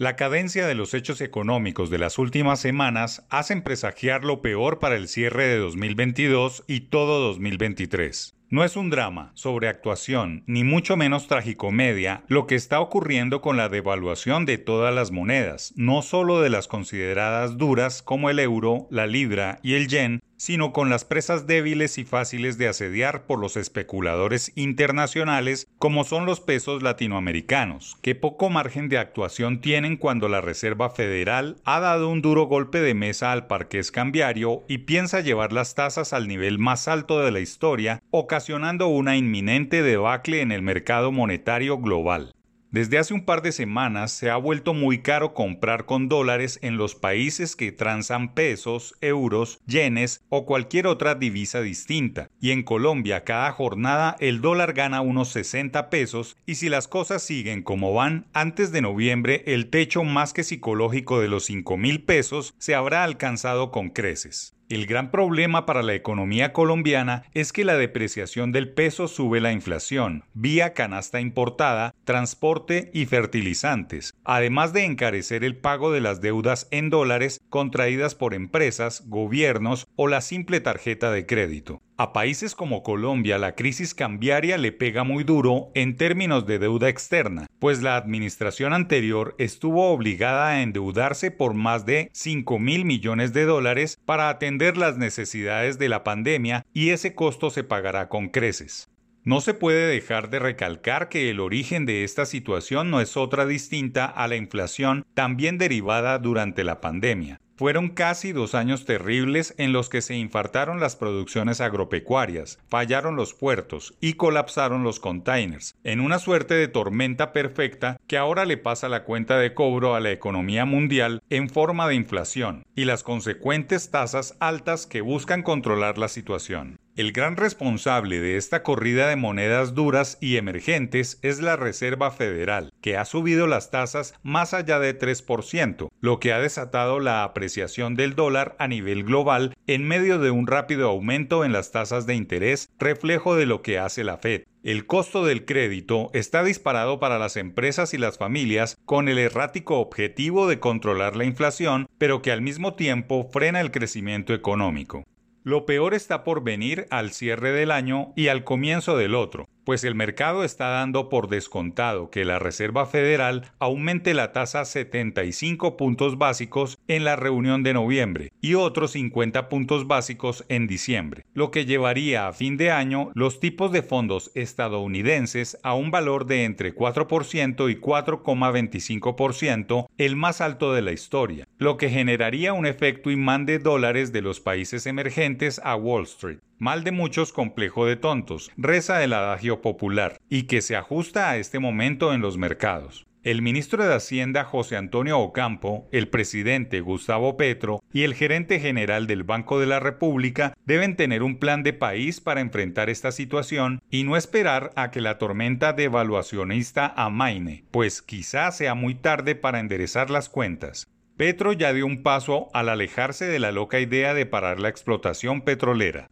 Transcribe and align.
La 0.00 0.16
cadencia 0.16 0.66
de 0.66 0.74
los 0.74 0.94
hechos 0.94 1.20
económicos 1.20 1.90
de 1.90 1.98
las 1.98 2.18
últimas 2.18 2.58
semanas 2.58 3.26
hacen 3.28 3.60
presagiar 3.60 4.24
lo 4.24 4.40
peor 4.40 4.78
para 4.78 4.96
el 4.96 5.08
cierre 5.08 5.46
de 5.46 5.58
2022 5.58 6.64
y 6.66 6.80
todo 6.88 7.20
2023. 7.20 8.34
No 8.48 8.64
es 8.64 8.76
un 8.78 8.88
drama, 8.88 9.30
sobre 9.34 9.68
actuación, 9.68 10.42
ni 10.46 10.64
mucho 10.64 10.96
menos 10.96 11.26
tragicomedia, 11.26 12.24
lo 12.28 12.46
que 12.46 12.54
está 12.54 12.80
ocurriendo 12.80 13.42
con 13.42 13.58
la 13.58 13.68
devaluación 13.68 14.46
de 14.46 14.56
todas 14.56 14.94
las 14.94 15.10
monedas, 15.10 15.74
no 15.76 16.00
solo 16.00 16.40
de 16.40 16.48
las 16.48 16.66
consideradas 16.66 17.58
duras 17.58 18.02
como 18.02 18.30
el 18.30 18.38
euro, 18.38 18.88
la 18.90 19.06
libra 19.06 19.58
y 19.62 19.74
el 19.74 19.86
yen, 19.86 20.22
sino 20.40 20.72
con 20.72 20.88
las 20.88 21.04
presas 21.04 21.46
débiles 21.46 21.98
y 21.98 22.04
fáciles 22.04 22.56
de 22.56 22.66
asediar 22.66 23.26
por 23.26 23.38
los 23.38 23.58
especuladores 23.58 24.52
internacionales 24.54 25.68
como 25.78 26.02
son 26.04 26.24
los 26.24 26.40
pesos 26.40 26.82
latinoamericanos, 26.82 27.98
que 28.00 28.14
poco 28.14 28.48
margen 28.48 28.88
de 28.88 28.96
actuación 28.96 29.60
tienen 29.60 29.98
cuando 29.98 30.30
la 30.30 30.40
Reserva 30.40 30.88
Federal 30.88 31.56
ha 31.66 31.78
dado 31.80 32.08
un 32.08 32.22
duro 32.22 32.44
golpe 32.44 32.80
de 32.80 32.94
mesa 32.94 33.32
al 33.32 33.48
parqués 33.48 33.92
cambiario 33.92 34.64
y 34.66 34.78
piensa 34.78 35.20
llevar 35.20 35.52
las 35.52 35.74
tasas 35.74 36.14
al 36.14 36.26
nivel 36.26 36.58
más 36.58 36.88
alto 36.88 37.20
de 37.20 37.32
la 37.32 37.40
historia, 37.40 38.02
ocasionando 38.10 38.88
una 38.88 39.18
inminente 39.18 39.82
debacle 39.82 40.40
en 40.40 40.52
el 40.52 40.62
mercado 40.62 41.12
monetario 41.12 41.76
global. 41.76 42.32
Desde 42.70 42.98
hace 42.98 43.14
un 43.14 43.24
par 43.24 43.42
de 43.42 43.50
semanas 43.50 44.12
se 44.12 44.30
ha 44.30 44.36
vuelto 44.36 44.74
muy 44.74 45.02
caro 45.02 45.34
comprar 45.34 45.86
con 45.86 46.08
dólares 46.08 46.60
en 46.62 46.76
los 46.76 46.94
países 46.94 47.56
que 47.56 47.72
transan 47.72 48.32
pesos, 48.32 48.94
euros, 49.00 49.60
yenes 49.66 50.22
o 50.28 50.46
cualquier 50.46 50.86
otra 50.86 51.16
divisa 51.16 51.62
distinta. 51.62 52.30
Y 52.40 52.52
en 52.52 52.62
Colombia 52.62 53.24
cada 53.24 53.50
jornada 53.50 54.16
el 54.20 54.40
dólar 54.40 54.72
gana 54.72 55.00
unos 55.00 55.30
60 55.30 55.90
pesos 55.90 56.36
y 56.46 56.54
si 56.54 56.68
las 56.68 56.86
cosas 56.86 57.24
siguen 57.24 57.64
como 57.64 57.92
van, 57.92 58.26
antes 58.32 58.70
de 58.70 58.82
noviembre 58.82 59.42
el 59.46 59.68
techo 59.68 60.04
más 60.04 60.32
que 60.32 60.44
psicológico 60.44 61.20
de 61.20 61.26
los 61.26 61.46
5 61.46 61.76
mil 61.76 62.04
pesos 62.04 62.54
se 62.58 62.76
habrá 62.76 63.02
alcanzado 63.02 63.72
con 63.72 63.90
creces. 63.90 64.54
El 64.70 64.86
gran 64.86 65.10
problema 65.10 65.66
para 65.66 65.82
la 65.82 65.94
economía 65.94 66.52
colombiana 66.52 67.24
es 67.34 67.52
que 67.52 67.64
la 67.64 67.76
depreciación 67.76 68.52
del 68.52 68.72
peso 68.72 69.08
sube 69.08 69.40
la 69.40 69.50
inflación, 69.50 70.22
vía 70.32 70.74
canasta 70.74 71.20
importada, 71.20 71.92
transporte 72.04 72.88
y 72.94 73.06
fertilizantes, 73.06 74.14
además 74.22 74.72
de 74.72 74.84
encarecer 74.84 75.42
el 75.42 75.56
pago 75.56 75.90
de 75.90 76.00
las 76.00 76.20
deudas 76.20 76.68
en 76.70 76.88
dólares 76.88 77.40
contraídas 77.50 78.14
por 78.14 78.32
empresas, 78.32 79.02
gobiernos 79.06 79.86
o 79.96 80.08
la 80.08 80.22
simple 80.22 80.60
tarjeta 80.60 81.10
de 81.10 81.26
crédito. 81.26 81.82
A 81.98 82.14
países 82.14 82.54
como 82.54 82.82
Colombia 82.82 83.36
la 83.36 83.54
crisis 83.54 83.94
cambiaria 83.94 84.56
le 84.56 84.72
pega 84.72 85.04
muy 85.04 85.22
duro 85.22 85.70
en 85.74 85.98
términos 85.98 86.46
de 86.46 86.58
deuda 86.58 86.88
externa, 86.88 87.46
pues 87.58 87.82
la 87.82 87.96
administración 87.96 88.72
anterior 88.72 89.34
estuvo 89.36 89.90
obligada 89.90 90.48
a 90.48 90.62
endeudarse 90.62 91.30
por 91.30 91.52
más 91.52 91.84
de 91.84 92.08
5 92.14 92.58
mil 92.58 92.86
millones 92.86 93.34
de 93.34 93.44
dólares 93.44 93.98
para 94.06 94.30
atender 94.30 94.78
las 94.78 94.96
necesidades 94.96 95.78
de 95.78 95.90
la 95.90 96.02
pandemia 96.02 96.64
y 96.72 96.88
ese 96.88 97.14
costo 97.14 97.50
se 97.50 97.64
pagará 97.64 98.08
con 98.08 98.30
creces. 98.30 98.88
No 99.22 99.42
se 99.42 99.52
puede 99.52 99.86
dejar 99.86 100.30
de 100.30 100.38
recalcar 100.38 101.10
que 101.10 101.28
el 101.28 101.40
origen 101.40 101.84
de 101.84 102.04
esta 102.04 102.24
situación 102.24 102.90
no 102.90 103.02
es 103.02 103.18
otra 103.18 103.44
distinta 103.44 104.06
a 104.06 104.26
la 104.28 104.36
inflación 104.36 105.04
también 105.12 105.58
derivada 105.58 106.18
durante 106.18 106.64
la 106.64 106.80
pandemia. 106.80 107.38
Fueron 107.60 107.90
casi 107.90 108.32
dos 108.32 108.54
años 108.54 108.86
terribles 108.86 109.54
en 109.58 109.74
los 109.74 109.90
que 109.90 110.00
se 110.00 110.16
infartaron 110.16 110.80
las 110.80 110.96
producciones 110.96 111.60
agropecuarias, 111.60 112.58
fallaron 112.70 113.16
los 113.16 113.34
puertos 113.34 113.92
y 114.00 114.14
colapsaron 114.14 114.82
los 114.82 114.98
containers, 114.98 115.74
en 115.84 116.00
una 116.00 116.18
suerte 116.18 116.54
de 116.54 116.68
tormenta 116.68 117.34
perfecta 117.34 117.98
que 118.06 118.16
ahora 118.16 118.46
le 118.46 118.56
pasa 118.56 118.88
la 118.88 119.04
cuenta 119.04 119.36
de 119.36 119.52
cobro 119.52 119.94
a 119.94 120.00
la 120.00 120.10
economía 120.10 120.64
mundial 120.64 121.20
en 121.28 121.50
forma 121.50 121.86
de 121.86 121.96
inflación 121.96 122.62
y 122.74 122.86
las 122.86 123.02
consecuentes 123.02 123.90
tasas 123.90 124.38
altas 124.40 124.86
que 124.86 125.02
buscan 125.02 125.42
controlar 125.42 125.98
la 125.98 126.08
situación. 126.08 126.78
El 127.00 127.12
gran 127.12 127.36
responsable 127.36 128.20
de 128.20 128.36
esta 128.36 128.62
corrida 128.62 129.08
de 129.08 129.16
monedas 129.16 129.74
duras 129.74 130.18
y 130.20 130.36
emergentes 130.36 131.18
es 131.22 131.40
la 131.40 131.56
Reserva 131.56 132.10
Federal, 132.10 132.74
que 132.82 132.98
ha 132.98 133.06
subido 133.06 133.46
las 133.46 133.70
tasas 133.70 134.12
más 134.22 134.52
allá 134.52 134.78
de 134.78 134.98
3%, 134.98 135.88
lo 135.98 136.20
que 136.20 136.34
ha 136.34 136.40
desatado 136.40 137.00
la 137.00 137.24
apreciación 137.24 137.94
del 137.94 138.16
dólar 138.16 138.54
a 138.58 138.68
nivel 138.68 139.04
global 139.04 139.54
en 139.66 139.88
medio 139.88 140.18
de 140.18 140.30
un 140.30 140.46
rápido 140.46 140.90
aumento 140.90 141.42
en 141.42 141.52
las 141.52 141.72
tasas 141.72 142.04
de 142.04 142.16
interés, 142.16 142.68
reflejo 142.78 143.34
de 143.34 143.46
lo 143.46 143.62
que 143.62 143.78
hace 143.78 144.04
la 144.04 144.18
Fed. 144.18 144.42
El 144.62 144.84
costo 144.84 145.24
del 145.24 145.46
crédito 145.46 146.10
está 146.12 146.44
disparado 146.44 147.00
para 147.00 147.18
las 147.18 147.38
empresas 147.38 147.94
y 147.94 147.96
las 147.96 148.18
familias 148.18 148.76
con 148.84 149.08
el 149.08 149.16
errático 149.16 149.78
objetivo 149.78 150.46
de 150.46 150.60
controlar 150.60 151.16
la 151.16 151.24
inflación, 151.24 151.88
pero 151.96 152.20
que 152.20 152.30
al 152.30 152.42
mismo 152.42 152.74
tiempo 152.74 153.30
frena 153.32 153.62
el 153.62 153.70
crecimiento 153.70 154.34
económico. 154.34 155.04
Lo 155.42 155.64
peor 155.64 155.94
está 155.94 156.22
por 156.22 156.42
venir 156.44 156.86
al 156.90 157.12
cierre 157.12 157.50
del 157.50 157.70
año 157.70 158.12
y 158.14 158.28
al 158.28 158.44
comienzo 158.44 158.98
del 158.98 159.14
otro, 159.14 159.48
pues 159.70 159.84
el 159.84 159.94
mercado 159.94 160.42
está 160.42 160.70
dando 160.70 161.08
por 161.08 161.28
descontado 161.28 162.10
que 162.10 162.24
la 162.24 162.40
Reserva 162.40 162.86
Federal 162.86 163.52
aumente 163.60 164.14
la 164.14 164.32
tasa 164.32 164.64
75 164.64 165.76
puntos 165.76 166.18
básicos 166.18 166.76
en 166.88 167.04
la 167.04 167.14
reunión 167.14 167.62
de 167.62 167.72
noviembre 167.72 168.32
y 168.40 168.54
otros 168.54 168.90
50 168.90 169.48
puntos 169.48 169.86
básicos 169.86 170.44
en 170.48 170.66
diciembre, 170.66 171.24
lo 171.34 171.52
que 171.52 171.66
llevaría 171.66 172.26
a 172.26 172.32
fin 172.32 172.56
de 172.56 172.72
año 172.72 173.12
los 173.14 173.38
tipos 173.38 173.70
de 173.70 173.82
fondos 173.82 174.32
estadounidenses 174.34 175.56
a 175.62 175.74
un 175.74 175.92
valor 175.92 176.26
de 176.26 176.46
entre 176.46 176.74
4% 176.74 177.70
y 177.70 177.80
4,25%, 177.80 179.86
el 179.98 180.16
más 180.16 180.40
alto 180.40 180.74
de 180.74 180.82
la 180.82 180.90
historia, 180.90 181.46
lo 181.58 181.76
que 181.76 181.90
generaría 181.90 182.54
un 182.54 182.66
efecto 182.66 183.12
imán 183.12 183.46
de 183.46 183.60
dólares 183.60 184.10
de 184.10 184.22
los 184.22 184.40
países 184.40 184.86
emergentes 184.86 185.60
a 185.62 185.76
Wall 185.76 186.02
Street 186.02 186.40
mal 186.60 186.84
de 186.84 186.92
muchos 186.92 187.32
complejo 187.32 187.86
de 187.86 187.96
tontos, 187.96 188.52
reza 188.56 189.02
el 189.02 189.14
adagio 189.14 189.62
popular, 189.62 190.20
y 190.28 190.44
que 190.44 190.60
se 190.60 190.76
ajusta 190.76 191.30
a 191.30 191.38
este 191.38 191.58
momento 191.58 192.14
en 192.14 192.20
los 192.20 192.38
mercados. 192.38 193.06
El 193.22 193.42
ministro 193.42 193.84
de 193.84 193.94
Hacienda 193.94 194.44
José 194.44 194.78
Antonio 194.78 195.18
Ocampo, 195.18 195.88
el 195.92 196.08
presidente 196.08 196.80
Gustavo 196.80 197.36
Petro 197.36 197.82
y 197.92 198.04
el 198.04 198.14
gerente 198.14 198.60
general 198.60 199.06
del 199.06 199.24
Banco 199.24 199.60
de 199.60 199.66
la 199.66 199.78
República 199.78 200.54
deben 200.64 200.96
tener 200.96 201.22
un 201.22 201.38
plan 201.38 201.62
de 201.62 201.74
país 201.74 202.20
para 202.22 202.40
enfrentar 202.40 202.88
esta 202.88 203.12
situación 203.12 203.82
y 203.90 204.04
no 204.04 204.16
esperar 204.16 204.70
a 204.74 204.90
que 204.90 205.02
la 205.02 205.18
tormenta 205.18 205.74
devaluacionista 205.74 206.94
amaine, 206.96 207.64
pues 207.70 208.00
quizá 208.00 208.50
sea 208.52 208.74
muy 208.74 208.94
tarde 208.94 209.34
para 209.34 209.60
enderezar 209.60 210.08
las 210.08 210.30
cuentas. 210.30 210.86
Petro 211.18 211.52
ya 211.52 211.74
dio 211.74 211.84
un 211.84 212.02
paso 212.02 212.48
al 212.54 212.70
alejarse 212.70 213.26
de 213.26 213.38
la 213.38 213.52
loca 213.52 213.80
idea 213.80 214.14
de 214.14 214.24
parar 214.24 214.60
la 214.60 214.70
explotación 214.70 215.42
petrolera. 215.42 216.08